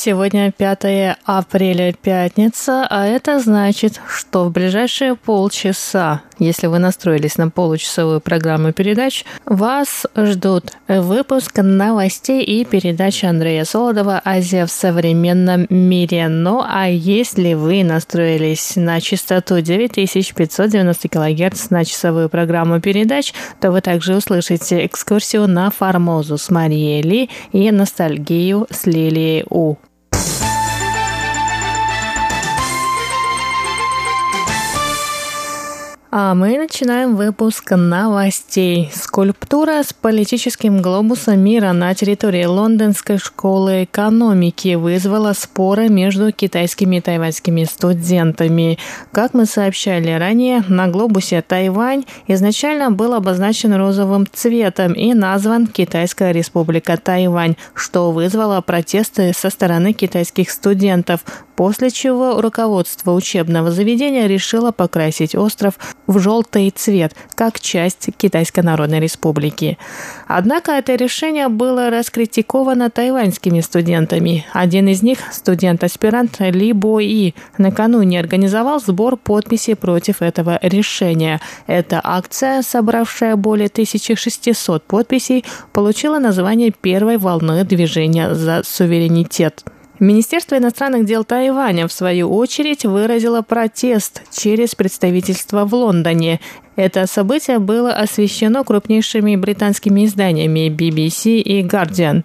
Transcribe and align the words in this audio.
Сегодня 0.00 0.52
5 0.52 1.18
апреля, 1.24 1.92
пятница, 1.92 2.86
а 2.88 3.04
это 3.04 3.40
значит, 3.40 4.00
что 4.08 4.44
в 4.44 4.52
ближайшие 4.52 5.16
полчаса, 5.16 6.22
если 6.38 6.68
вы 6.68 6.78
настроились 6.78 7.36
на 7.36 7.50
получасовую 7.50 8.20
программу 8.20 8.72
передач, 8.72 9.24
вас 9.44 10.06
ждут 10.16 10.66
выпуск 10.86 11.50
новостей 11.56 12.44
и 12.44 12.64
передача 12.64 13.28
Андрея 13.28 13.64
Солодова 13.64 14.22
«Азия 14.24 14.66
в 14.66 14.70
современном 14.70 15.66
мире». 15.68 16.28
Ну 16.28 16.62
а 16.64 16.86
если 16.86 17.54
вы 17.54 17.82
настроились 17.82 18.76
на 18.76 19.00
частоту 19.00 19.60
9590 19.60 21.08
кГц 21.08 21.70
на 21.70 21.84
часовую 21.84 22.28
программу 22.28 22.80
передач, 22.80 23.34
то 23.60 23.72
вы 23.72 23.80
также 23.80 24.14
услышите 24.14 24.86
экскурсию 24.86 25.48
на 25.48 25.72
Формозу 25.72 26.38
с 26.38 26.50
Марией 26.50 27.02
Ли 27.02 27.30
и 27.50 27.68
ностальгию 27.72 28.68
с 28.70 28.86
Лилией 28.86 29.44
У. 29.50 29.74
А 36.20 36.34
мы 36.34 36.58
начинаем 36.58 37.14
выпуск 37.14 37.70
новостей. 37.70 38.90
Скульптура 38.92 39.80
с 39.84 39.92
политическим 39.92 40.82
глобусом 40.82 41.38
мира 41.38 41.70
на 41.70 41.94
территории 41.94 42.44
Лондонской 42.44 43.18
школы 43.18 43.84
экономики 43.84 44.74
вызвала 44.74 45.32
споры 45.32 45.88
между 45.88 46.32
китайскими 46.32 46.96
и 46.96 47.00
тайваньскими 47.00 47.62
студентами. 47.62 48.80
Как 49.12 49.32
мы 49.32 49.46
сообщали 49.46 50.10
ранее, 50.10 50.64
на 50.66 50.88
глобусе 50.88 51.40
Тайвань 51.40 52.04
изначально 52.26 52.90
был 52.90 53.14
обозначен 53.14 53.72
розовым 53.74 54.26
цветом 54.26 54.94
и 54.94 55.14
назван 55.14 55.68
Китайская 55.68 56.32
республика 56.32 56.96
Тайвань, 56.96 57.54
что 57.74 58.10
вызвало 58.10 58.60
протесты 58.60 59.32
со 59.32 59.50
стороны 59.50 59.92
китайских 59.92 60.50
студентов, 60.50 61.20
после 61.58 61.90
чего 61.90 62.40
руководство 62.40 63.10
учебного 63.10 63.72
заведения 63.72 64.28
решило 64.28 64.70
покрасить 64.70 65.34
остров 65.34 65.74
в 66.06 66.20
желтый 66.20 66.70
цвет, 66.70 67.16
как 67.34 67.58
часть 67.58 68.10
Китайской 68.16 68.60
Народной 68.60 69.00
Республики. 69.00 69.76
Однако 70.28 70.70
это 70.70 70.94
решение 70.94 71.48
было 71.48 71.90
раскритиковано 71.90 72.90
тайваньскими 72.90 73.60
студентами. 73.60 74.46
Один 74.52 74.86
из 74.86 75.02
них, 75.02 75.18
студент-аспирант 75.32 76.38
Ли 76.38 76.72
Бо 76.72 77.00
И, 77.00 77.34
накануне 77.58 78.20
организовал 78.20 78.78
сбор 78.78 79.16
подписей 79.16 79.74
против 79.74 80.22
этого 80.22 80.60
решения. 80.62 81.40
Эта 81.66 82.00
акция, 82.04 82.62
собравшая 82.62 83.34
более 83.34 83.66
1600 83.66 84.84
подписей, 84.84 85.44
получила 85.72 86.20
название 86.20 86.70
первой 86.70 87.16
волны 87.16 87.64
движения 87.64 88.32
за 88.32 88.62
суверенитет. 88.64 89.64
Министерство 90.00 90.56
иностранных 90.56 91.06
дел 91.06 91.24
Тайваня, 91.24 91.88
в 91.88 91.92
свою 91.92 92.32
очередь, 92.32 92.84
выразило 92.84 93.42
протест 93.42 94.22
через 94.30 94.76
представительство 94.76 95.64
в 95.64 95.74
Лондоне. 95.74 96.40
Это 96.76 97.06
событие 97.08 97.58
было 97.58 97.92
освещено 97.92 98.62
крупнейшими 98.62 99.34
британскими 99.34 100.04
изданиями 100.04 100.68
BBC 100.68 101.40
и 101.40 101.62
Guardian. 101.64 102.24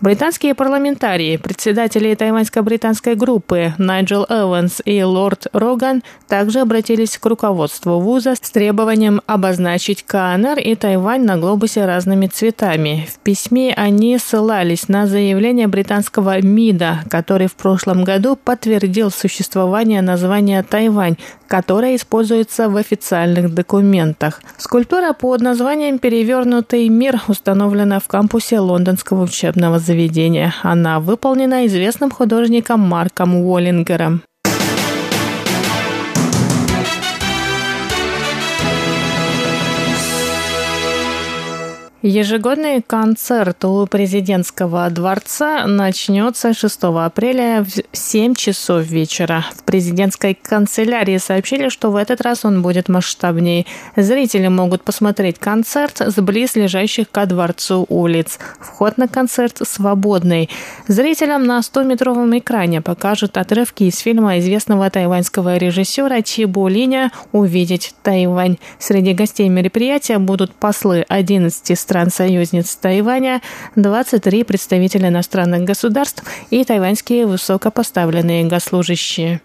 Британские 0.00 0.54
парламентарии, 0.54 1.36
председатели 1.36 2.14
тайваньско-британской 2.14 3.16
группы 3.16 3.74
Найджел 3.76 4.24
Эванс 4.30 4.80
и 4.86 5.02
Лорд 5.02 5.48
Роган 5.52 6.02
также 6.26 6.60
обратились 6.60 7.18
к 7.18 7.26
руководству 7.26 8.00
вуза 8.00 8.34
с 8.34 8.50
требованием 8.50 9.20
обозначить 9.26 10.02
КНР 10.04 10.58
и 10.58 10.74
Тайвань 10.74 11.24
на 11.24 11.36
глобусе 11.36 11.84
разными 11.84 12.28
цветами. 12.28 13.06
В 13.12 13.18
письме 13.18 13.74
они 13.74 14.16
ссылались 14.16 14.88
на 14.88 15.06
заявление 15.06 15.68
британского 15.68 16.40
МИДа, 16.40 17.00
который 17.10 17.48
в 17.48 17.54
прошлом 17.54 18.02
году 18.02 18.36
подтвердил 18.36 19.10
существование 19.10 20.00
названия 20.00 20.62
Тайвань, 20.62 21.18
которое 21.46 21.96
используется 21.96 22.70
в 22.70 22.76
официальных 22.76 23.52
документах. 23.52 24.40
Скульптура 24.56 25.12
под 25.12 25.42
названием 25.42 25.98
«Перевернутый 25.98 26.88
мир» 26.88 27.20
установлена 27.28 28.00
в 28.00 28.06
кампусе 28.06 28.60
лондонского 28.60 29.24
учебного 29.24 29.78
заведения 29.78 29.89
заведения. 29.90 30.54
Она 30.62 31.00
выполнена 31.00 31.66
известным 31.66 32.10
художником 32.12 32.80
Марком 32.80 33.34
Уоллингером. 33.34 34.22
Ежегодный 42.02 42.80
концерт 42.80 43.62
у 43.66 43.86
президентского 43.86 44.88
дворца 44.88 45.66
начнется 45.66 46.54
6 46.54 46.84
апреля 46.84 47.62
в 47.62 47.68
7 47.94 48.34
часов 48.34 48.86
вечера. 48.86 49.44
В 49.54 49.64
президентской 49.64 50.32
канцелярии 50.32 51.18
сообщили, 51.18 51.68
что 51.68 51.90
в 51.90 51.96
этот 51.96 52.22
раз 52.22 52.46
он 52.46 52.62
будет 52.62 52.88
масштабнее. 52.88 53.66
Зрители 53.96 54.48
могут 54.48 54.82
посмотреть 54.82 55.38
концерт 55.38 56.00
с 56.00 56.14
близлежащих 56.22 57.10
ко 57.10 57.26
дворцу 57.26 57.84
улиц. 57.90 58.38
Вход 58.60 58.96
на 58.96 59.06
концерт 59.06 59.58
свободный. 59.62 60.48
Зрителям 60.88 61.44
на 61.44 61.58
100-метровом 61.58 62.38
экране 62.38 62.80
покажут 62.80 63.36
отрывки 63.36 63.84
из 63.84 63.98
фильма 63.98 64.38
известного 64.38 64.88
тайваньского 64.88 65.58
режиссера 65.58 66.22
Чибу 66.22 66.66
Линя 66.66 67.12
«Увидеть 67.32 67.94
Тайвань». 68.02 68.56
Среди 68.78 69.12
гостей 69.12 69.50
мероприятия 69.50 70.16
будут 70.16 70.54
послы 70.54 71.04
11 71.06 71.78
стран 71.78 71.89
стран-союзниц 71.90 72.76
Тайваня, 72.76 73.42
23 73.74 74.44
представителя 74.44 75.08
иностранных 75.08 75.64
государств 75.64 76.22
и 76.50 76.64
тайваньские 76.64 77.26
высокопоставленные 77.26 78.44
госслужащие. 78.44 79.40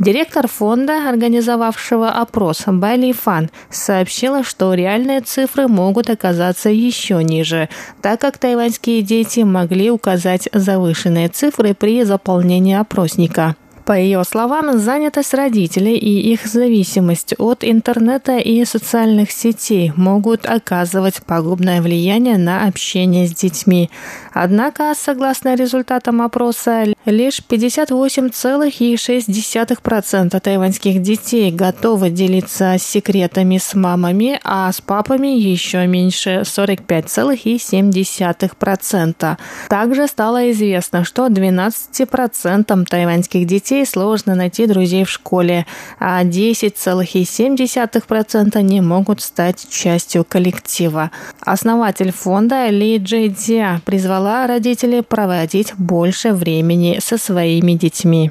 Директор 0.00 0.48
фонда, 0.48 1.10
организовавшего 1.10 2.08
опрос 2.08 2.62
Байли 2.66 3.12
Фан, 3.12 3.50
сообщила, 3.68 4.42
что 4.42 4.72
реальные 4.72 5.20
цифры 5.20 5.68
могут 5.68 6.08
оказаться 6.08 6.70
еще 6.70 7.22
ниже, 7.22 7.68
так 8.00 8.18
как 8.18 8.38
тайваньские 8.38 9.02
дети 9.02 9.40
могли 9.40 9.90
указать 9.90 10.48
завышенные 10.54 11.28
цифры 11.28 11.74
при 11.74 12.02
заполнении 12.04 12.76
опросника. 12.76 13.56
По 13.90 13.98
ее 13.98 14.22
словам, 14.22 14.78
занятость 14.78 15.34
родителей 15.34 15.96
и 15.96 16.32
их 16.32 16.46
зависимость 16.46 17.34
от 17.38 17.64
интернета 17.64 18.38
и 18.38 18.64
социальных 18.64 19.32
сетей 19.32 19.92
могут 19.96 20.46
оказывать 20.46 21.24
пагубное 21.24 21.82
влияние 21.82 22.38
на 22.38 22.68
общение 22.68 23.26
с 23.26 23.34
детьми. 23.34 23.90
Однако, 24.32 24.94
согласно 24.96 25.56
результатам 25.56 26.22
опроса, 26.22 26.84
лишь 27.04 27.40
58,6% 27.40 30.38
тайваньских 30.38 31.02
детей 31.02 31.50
готовы 31.50 32.10
делиться 32.10 32.76
секретами 32.78 33.58
с 33.58 33.74
мамами, 33.74 34.38
а 34.44 34.70
с 34.70 34.80
папами 34.80 35.36
еще 35.36 35.84
меньше 35.88 36.42
45,7%. 36.44 39.36
Также 39.68 40.06
стало 40.06 40.52
известно, 40.52 41.04
что 41.04 41.26
12% 41.26 42.84
тайваньских 42.84 43.48
детей 43.48 43.79
сложно 43.84 44.34
найти 44.34 44.66
друзей 44.66 45.04
в 45.04 45.10
школе, 45.10 45.66
а 45.98 46.24
10,7% 46.24 48.62
не 48.62 48.80
могут 48.80 49.20
стать 49.20 49.68
частью 49.70 50.24
коллектива. 50.24 51.10
Основатель 51.40 52.12
фонда 52.12 52.68
Ли 52.68 52.96
Джей 52.98 53.28
Дзя 53.28 53.80
призвала 53.84 54.46
родителей 54.46 55.02
проводить 55.02 55.74
больше 55.76 56.32
времени 56.32 57.00
со 57.00 57.18
своими 57.18 57.72
детьми. 57.72 58.30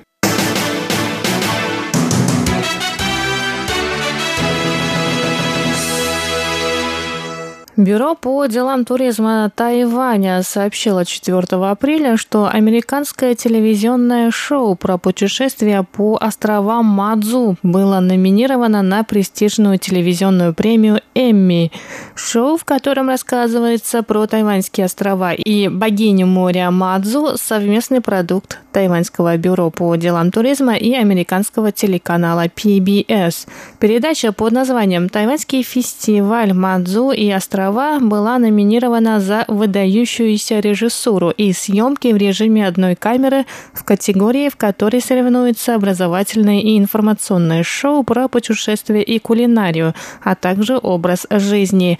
Бюро 7.79 8.13
по 8.13 8.45
делам 8.47 8.83
туризма 8.83 9.49
Тайваня 9.55 10.43
сообщило 10.43 11.05
4 11.05 11.39
апреля, 11.65 12.17
что 12.17 12.45
американское 12.45 13.35
телевизионное 13.35 14.31
шоу 14.31 14.75
про 14.75 14.97
путешествия 14.97 15.83
по 15.89 16.17
островам 16.19 16.85
Мадзу 16.87 17.55
было 17.63 18.01
номинировано 18.01 18.81
на 18.81 19.05
престижную 19.05 19.77
телевизионную 19.77 20.53
премию 20.53 20.99
Эмми. 21.15 21.71
Шоу, 22.15 22.57
в 22.57 22.65
котором 22.65 23.07
рассказывается 23.07 24.03
про 24.03 24.27
тайваньские 24.27 24.87
острова 24.87 25.31
и 25.31 25.69
богиню 25.69 26.27
моря 26.27 26.71
Мадзу, 26.71 27.37
совместный 27.37 28.01
продукт 28.01 28.59
Тайваньского 28.73 29.37
бюро 29.37 29.69
по 29.69 29.95
делам 29.95 30.31
туризма 30.31 30.75
и 30.75 30.93
американского 30.93 31.71
телеканала 31.71 32.47
PBS. 32.47 33.47
Передача 33.79 34.33
под 34.33 34.51
названием 34.51 35.07
«Тайваньский 35.07 35.63
фестиваль 35.63 36.51
Мадзу 36.51 37.11
и 37.11 37.31
острова 37.31 37.68
права 37.69 37.99
была 37.99 38.39
номинирована 38.39 39.19
за 39.19 39.45
выдающуюся 39.47 40.59
режиссуру 40.59 41.29
и 41.29 41.53
съемки 41.53 42.07
в 42.07 42.17
режиме 42.17 42.67
одной 42.67 42.95
камеры 42.95 43.45
в 43.73 43.83
категории, 43.83 44.49
в 44.49 44.55
которой 44.55 45.01
соревнуются 45.01 45.75
образовательное 45.75 46.61
и 46.61 46.79
информационное 46.79 47.61
шоу 47.63 48.03
про 48.03 48.27
путешествия 48.27 49.03
и 49.03 49.19
кулинарию, 49.19 49.93
а 50.23 50.33
также 50.33 50.79
образ 50.81 51.27
жизни. 51.29 51.99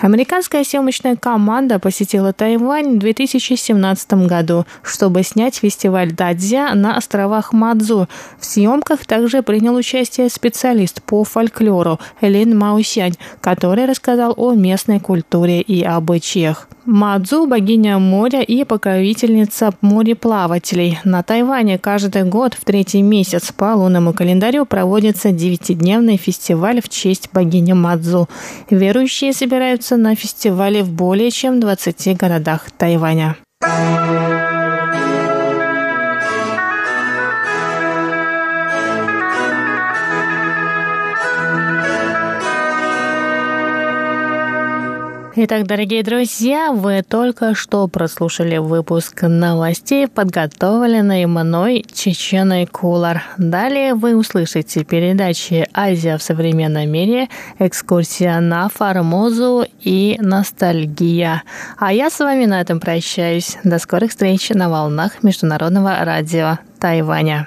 Американская 0.00 0.64
съемочная 0.64 1.14
команда 1.14 1.78
посетила 1.78 2.32
Тайвань 2.32 2.96
в 2.96 2.98
2017 3.00 4.26
году, 4.26 4.64
чтобы 4.82 5.22
снять 5.22 5.56
фестиваль 5.56 6.12
Дадзя 6.12 6.74
на 6.74 6.96
островах 6.96 7.52
Мадзу. 7.52 8.08
В 8.38 8.44
съемках 8.46 9.04
также 9.04 9.42
принял 9.42 9.74
участие 9.74 10.30
специалист 10.30 11.02
по 11.02 11.22
фольклору 11.24 12.00
Лин 12.22 12.56
Маусянь, 12.56 13.16
который 13.42 13.84
рассказал 13.84 14.32
о 14.38 14.54
местной 14.54 15.00
культуре 15.00 15.60
и 15.60 15.82
обычаях. 15.82 16.66
Мадзу– 16.84 17.46
богиня 17.48 17.98
моря 17.98 18.40
и 18.40 18.64
покровительница 18.64 19.72
мореплавателей. 19.80 20.98
На 21.04 21.22
Тайване 21.22 21.78
каждый 21.78 22.24
год 22.24 22.54
в 22.54 22.64
третий 22.64 23.02
месяц 23.02 23.52
по 23.52 23.74
лунному 23.74 24.12
календарю 24.12 24.64
проводится 24.64 25.30
девятидневный 25.30 26.16
фестиваль 26.16 26.80
в 26.80 26.88
честь 26.88 27.30
богини 27.32 27.74
Мадзу. 27.74 28.28
Верующие 28.70 29.32
собираются 29.32 29.96
на 29.96 30.14
фестивале 30.14 30.82
в 30.82 30.90
более 30.90 31.30
чем 31.30 31.60
20 31.60 32.16
городах 32.16 32.70
Тайваня. 32.70 33.36
Итак, 45.36 45.64
дорогие 45.64 46.02
друзья, 46.02 46.72
вы 46.72 47.04
только 47.08 47.54
что 47.54 47.86
прослушали 47.86 48.56
выпуск 48.56 49.22
новостей, 49.22 50.08
подготовленный 50.08 51.26
мной 51.26 51.84
Чеченой 51.92 52.66
Кулар. 52.66 53.22
Далее 53.38 53.94
вы 53.94 54.16
услышите 54.16 54.82
передачи 54.82 55.68
«Азия 55.72 56.18
в 56.18 56.22
современном 56.24 56.90
мире», 56.90 57.28
«Экскурсия 57.60 58.40
на 58.40 58.68
Формозу» 58.68 59.64
и 59.80 60.16
«Ностальгия». 60.20 61.44
А 61.78 61.92
я 61.92 62.10
с 62.10 62.18
вами 62.18 62.46
на 62.46 62.60
этом 62.60 62.80
прощаюсь. 62.80 63.56
До 63.62 63.78
скорых 63.78 64.10
встреч 64.10 64.50
на 64.50 64.68
волнах 64.68 65.22
Международного 65.22 66.04
радио 66.04 66.58
Тайваня. 66.80 67.46